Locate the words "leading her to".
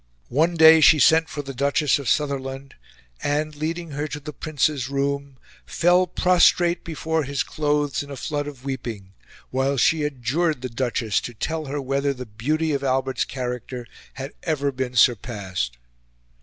3.55-4.19